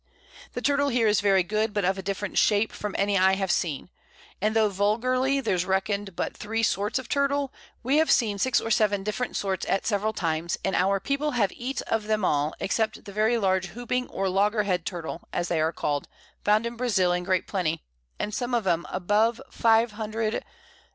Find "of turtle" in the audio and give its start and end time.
6.97-7.53